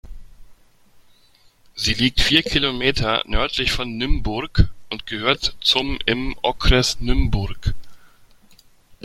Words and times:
Sie 1.75 1.93
liegt 1.93 2.21
vier 2.21 2.41
Kilometer 2.41 3.21
nördlich 3.27 3.71
von 3.71 3.97
Nymburk 3.97 4.67
und 4.89 5.05
gehört 5.05 5.55
zum 5.61 5.99
im 6.07 6.35
Okres 6.41 6.99
Nymburk. 7.01 7.75